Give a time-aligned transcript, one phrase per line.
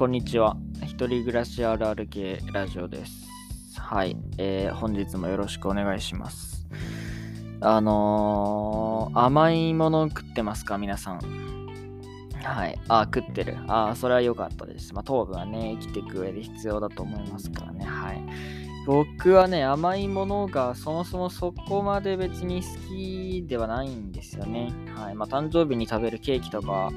[0.00, 0.56] こんにちは。
[0.82, 3.28] 一人暮らしあるある系ラジオです。
[3.76, 6.66] はい、えー本日もよろしくお願いします。
[7.60, 10.78] あのー甘いもの食ってますか？
[10.78, 11.18] 皆さん。
[12.42, 12.78] はい。
[12.88, 13.58] あ、食ってる。
[13.68, 14.94] あ、それは良かったです。
[14.94, 17.84] まあ、糖分はね、生きていく上で必要だと思いますからね。
[17.84, 18.22] はい。
[18.86, 24.72] 僕はね、甘いものがそもそもそこまで別に好きではないんですよね。
[24.96, 25.14] はい。
[25.14, 26.90] まあ、誕生日に食べるケーキとか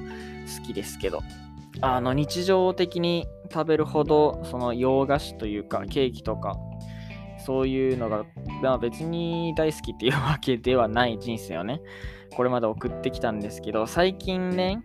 [0.61, 1.21] 好きですけど、
[1.85, 6.57] あの、日常的に食べるほど、その洋菓子というか、ケーキとか、
[7.45, 8.23] そういうのが、
[8.61, 11.81] まあ、別に大好きっていうわけではない人生をね、
[12.37, 14.81] これまで送ってきたんですけど、最近ね、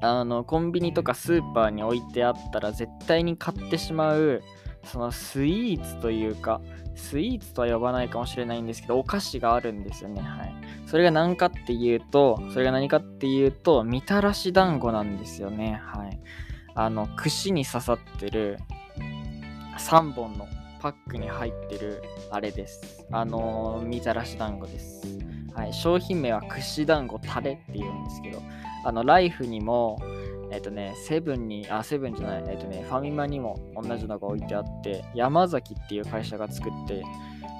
[0.00, 4.42] あの、コンビニとかスーパーに置いてあったら絶対に買ってしまう、
[4.84, 6.60] そのスイーツというか、
[6.94, 10.20] スイーツとは呼ばないかもしれないんですけど、お菓子があるんですよね。
[10.20, 10.54] はい。
[10.86, 15.80] それが何かっていうと、それが何かっていうと、みたらし団子なんですよね。
[15.84, 16.20] はい。
[16.74, 18.58] あの、串に刺さってる
[19.78, 20.46] 3本の
[20.80, 23.06] パックに入ってるあれです。
[23.12, 25.02] あのみたらし団子です。
[25.54, 25.72] はい。
[25.72, 28.42] 商品名は串団子タレっていうんですけど、
[28.84, 29.98] あの、ライフにも、
[30.52, 37.02] えっ、とね、セブンに、あ、セブンじゃない、えっ、とね、ファミマにも同じのが置いてあって、山崎っていう会社が作って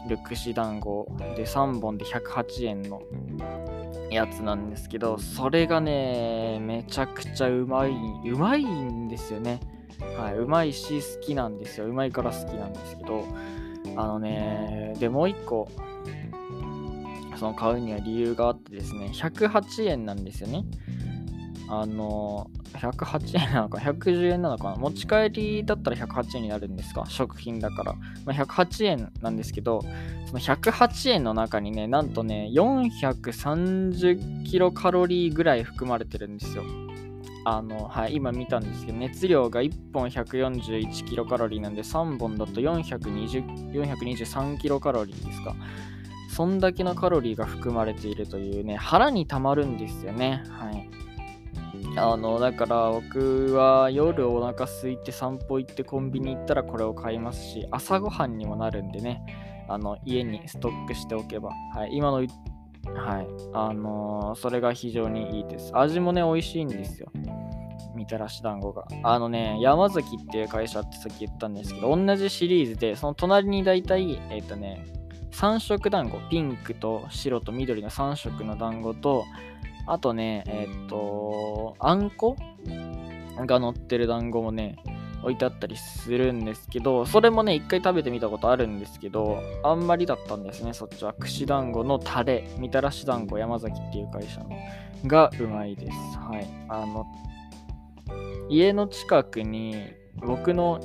[0.09, 3.03] る串団子で3本で108円の
[4.11, 7.93] やつなんですけど、それがね、めちゃくちゃうまい、
[8.27, 9.61] うまいんですよね。
[10.19, 11.87] はい、うまいし好きなんですよ。
[11.87, 13.25] うまいから好きなんですけど、
[13.97, 15.67] あのね、で、もう一個、
[17.37, 20.65] その買うには理由があってですね、108円なんですよね。
[21.69, 27.95] あの、108円なのか、110円なのかな、持ち帰りだったら108円になるんですか、食品だから。
[28.25, 29.83] まあ、108円なんですけど、
[30.27, 36.65] その108円の中にね、なんとね、430キロカロリーぐらい含まれてるんですよ。
[37.45, 45.55] あの、はい、今見たんですけど、熱量が1本141キロカロリーなんで、3本だと420 423キロカロリーですか。
[46.29, 50.43] そんだけのカロリーが含まれているというね、腹にたまるんですよね。
[50.49, 51.02] はい。
[51.97, 59.23] あの、だから僕は夜お腹空いて散歩行ってコンビニ行ったらこれを買いますし、朝ごはんにもなるんでね、
[59.69, 62.27] あの、家にストックしておけば、はい、今の、はい、
[63.53, 65.71] あのーそれが非常にいいです。
[65.75, 67.11] 味もね、美味しいんですよ。
[67.95, 68.87] みたらし団子が。
[69.03, 74.87] あのね、山崎っていう会社ってさっき言ったんですけど、同じシリーズで、その隣に大体、えっ、とね、
[75.33, 79.25] 3色団子、ピンクと白と緑の3色の団子と、
[79.87, 82.37] あとね、えっ、と、あんこ？
[83.47, 84.77] が乗ってる団子もね、
[85.23, 91.13] 置いてあったりするんですけど、それもね、一回食べてみたことあるんですけど、あんまりだったんですね、そっちは。
[91.15, 94.51] 串団子のタレ、みたらし団子山崎っていう会社の
[95.07, 95.97] がうまいです。
[96.19, 96.49] はい。
[96.69, 97.07] あの、
[98.49, 100.81] 家の近くに僕の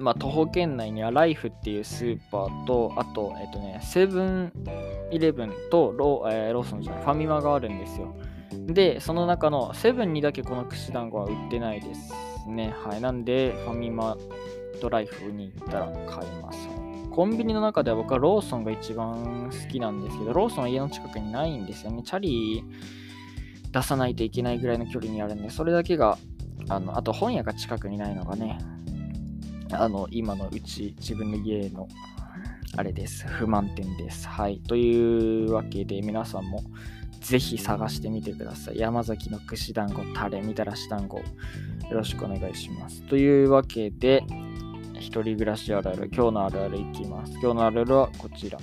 [0.00, 4.52] まあ、徒歩圏内にはライフっていうスーパーと、あと、えっとね、セブン
[5.10, 8.14] イレブンとロー,、えーローソンじゃない、ファミマがあるんですよ。
[8.66, 12.12] で、その中のセブンにだけこの串団子は売ってないです
[12.48, 12.74] ね。
[12.84, 13.00] はい。
[13.00, 14.16] なんで、ファミマ
[14.80, 16.68] とライフに行ったら買います。
[17.10, 22.02] コンビニの中では僕はローソンが一番好きなんですけど、ローソンは家の近くにないんですよね。
[22.04, 22.64] チャリ
[23.72, 26.18] 出さないといけないぐらいの距離にあるんで、それだけが、
[26.68, 28.58] あの、あと本屋が近くにないのがね、
[29.72, 31.88] あの、今のうち、自分の家の、
[32.76, 33.26] あれです。
[33.26, 34.26] 不満点です。
[34.28, 34.58] はい。
[34.60, 36.62] というわけで、皆さんも、
[37.20, 38.78] ぜひ探してみてください。
[38.78, 41.24] 山崎の串団子、タレ、みたらし団子、よ
[41.90, 43.02] ろしくお願いします。
[43.02, 44.24] というわけで、
[44.94, 47.32] 一人暮らしあるある、今日のあるあるいきます。
[47.32, 48.58] 今日のあるあるはこちら。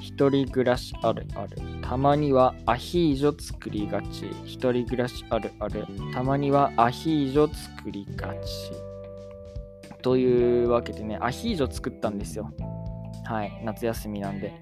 [0.00, 1.56] 一人暮らしあるある。
[1.82, 4.26] たまにはアヒージョ作りがち。
[4.44, 5.86] 一人暮らしあるある。
[6.12, 8.87] たまにはアヒージョ作りがち。
[10.02, 12.50] というわけでね、アヒージョ作ったんですよ。
[13.24, 14.52] はい、夏休みなんで。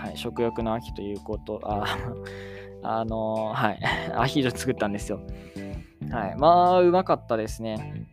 [0.00, 1.84] はい、食欲の秋ということ、あ、
[2.82, 3.80] あのーはい、
[4.16, 5.20] アヒージョ作ったんですよ。
[6.10, 8.06] はい、まあ、うまかったですね。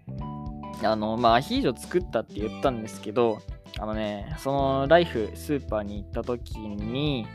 [0.84, 3.40] あの、まあ、アヒージョ作ったって言ったんですけど、
[3.80, 7.26] あのね、そのライフスーパーに行った時に、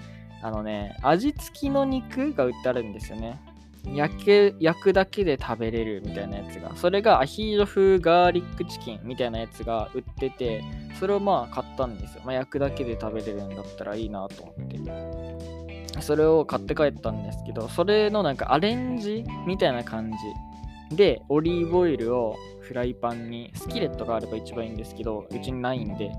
[0.42, 3.40] あのね、味付きの肉が売ってあるんですよね。
[3.86, 6.76] 焼け焼くだけで食べれるみたいなやつが。
[6.76, 10.62] それがアヒージョ風ガーリックチキンみたいなやつが売ってて
[10.98, 15.72] それをまあ買ったんですよ、まあ、焼くだけで食べれるんだったらいいなと思って。
[16.00, 20.10] それを買って帰ったんですけどそれのなんかアレンジみたいな感
[20.90, 26.12] じでオリーブオイルをフライパンにスキレットがあれば一番いいんですけどうちにないんで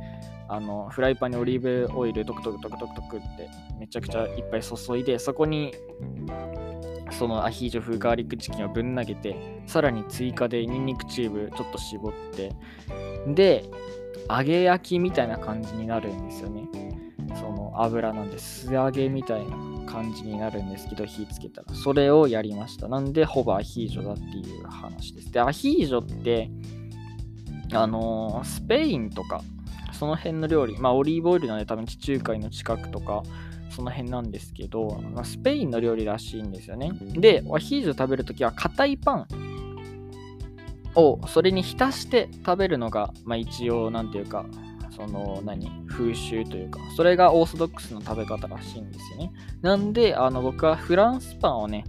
[0.50, 3.50] あのフライパンにオリーブオイルトクトクトクトクトクって
[3.80, 5.74] めちゃくちゃいっぱい注いでそこに
[7.18, 12.52] そのアヒージョ風ガーリックチキンをぶん投げて、さらに追加でニンニクチューブちょっと絞って、
[13.28, 13.64] で、
[14.30, 16.64] 揚げ焼きみたいな感じになるんですよね。
[17.36, 19.56] その油なんで素揚げみたいな
[19.86, 21.74] 感じになるんですけど、火つけたら。
[21.74, 22.88] それをやりました。
[22.88, 25.32] なんで、ほぼアヒージョだっていう話です。
[25.32, 26.50] で、アヒージョって、
[27.74, 29.42] あのー、スペインとか、
[29.94, 33.24] その辺の料理、まあ、オリーブオイルなんで多分地中海の近くとか、
[33.70, 36.92] その辺なんですけど、まあ、スペインの料理らしいんですよね。
[37.02, 39.28] で、アヒージョ食べるときは硬いパン
[40.96, 44.46] をそれに浸して食べるのが、まあ、一応、なんていうか、
[44.96, 49.34] その何風習というか、それがオーソドックスの食べ方らしいんですよね。
[49.62, 51.86] なんで、あの僕はフランスパンをね、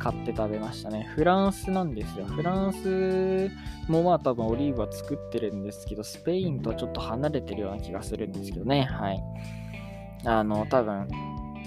[0.00, 1.08] 買って食べましたね。
[1.14, 2.24] フランスなんですよ。
[2.24, 3.50] フランス
[3.86, 8.88] もまあ多分オリーブは作ってるんですけど、スペインとはちょっと離れてるような気がするんですけどね。
[8.90, 9.22] はい。
[10.24, 11.06] あの、多分、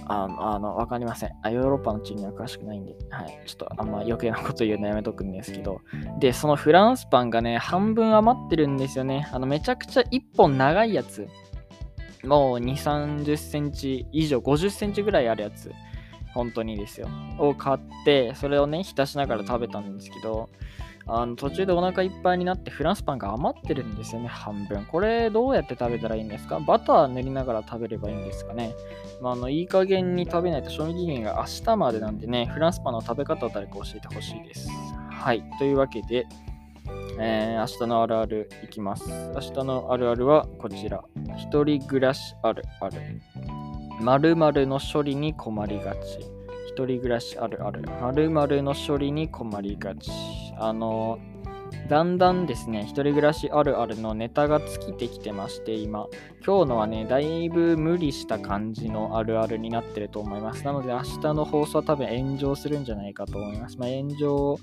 [0.08, 1.50] あの、あのわかりませんあ。
[1.50, 3.40] ヨーロッパの地には詳しくないんで、はい。
[3.46, 5.82] ちょっとあんま余計なこと言うのやめとくんですけど。
[6.20, 9.30] で、そのフランスパンがね、半分余ってるんですよね。
[9.32, 11.28] あの、めちゃくちゃ1本長いやつ。
[12.24, 15.72] もう2、30センチ以上、50センチぐらいあるやつ。
[16.34, 17.08] 本当にですよ。
[17.38, 20.50] を買って、それをね、浸しながら食べたんですけど、
[21.06, 24.86] あの途中でお腹いっぱいになってフランスパンが余ってるんですよね、半分。
[24.86, 26.62] これどうやって食べたらいいんですか？
[26.62, 28.74] バター塗りながら食べればいいんですかね？
[29.22, 34.70] まあ、あのいい加減に食べないと賞味期限が明日までなんでね、フランスパンの食べ方を誰か教えてほしいです。
[35.10, 35.44] はい。
[35.60, 36.26] というわけで、
[37.20, 39.10] えー、明日のあるあるいきます。
[39.36, 41.04] 明日のあるあるはこちら。
[41.38, 42.96] 一人暮らしあるある。
[44.02, 46.00] 〇〇の処理に困りがち。
[46.68, 47.84] 一人暮らしあるある。
[48.02, 50.12] 〇〇の処理に困りがち。
[50.58, 51.20] あの、
[51.90, 56.08] だんだんですね、一人暮らしあるあるのネタが尽きてきてまして、今。
[56.46, 60.64] 今日のはね、だいぶ無理した感じのあるあるになってると思います。
[60.64, 63.78] なので、明日の放送は多分炎上するんじゃないかと思います。
[63.78, 64.58] まあ、炎上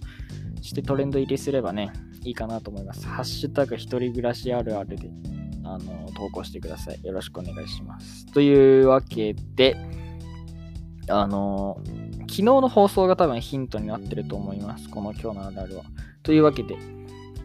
[0.62, 1.92] してトレンド入りすればね、
[2.24, 3.06] いいかなと思います。
[3.06, 5.10] ハッシュタグ一人暮らしあるあるで、
[5.74, 7.04] あの、投稿してください。
[7.04, 8.26] よろしくお願いします。
[8.32, 9.76] というわけで、
[11.08, 11.80] あの、
[12.22, 14.88] 昨日の放送が多分ヒントになってると思います。
[14.88, 15.84] この今日のあるあるは。
[16.22, 16.76] というわけで、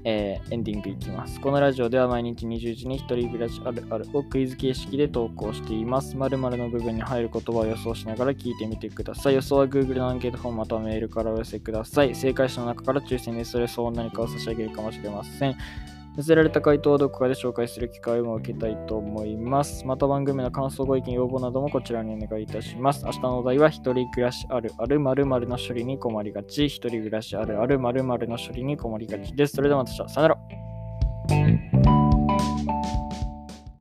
[0.07, 1.41] えー、エンディングいきます。
[1.41, 6.15] このラジオでは毎日20時に一人暮らしあるあるをクイズ形式で投稿しています。
[6.15, 9.33] 〇〇の部分に入る言葉を予想しながら聞いてみてください。
[9.33, 12.13] 予想は Google のアンケートフォームまたはメールからお寄せください。
[12.13, 15.55] 正解者の中から抽選でそれ相応何かを差し上げるかもしれません。
[16.17, 19.85] 寄せられた回答をどこかで紹介する機会を設けたいと思います。
[19.85, 23.03] また番組の感想、ご意見、要望などもこちらにお願いいたします。
[23.05, 26.67] 明日のお題は、一人暮らしあるある〇〇の処理に困りがち。
[26.67, 29.57] 一人暮らしあるある〇〇の処理に困りがちです。
[29.57, 30.13] それではまた明日。
[30.13, 30.64] さよなら。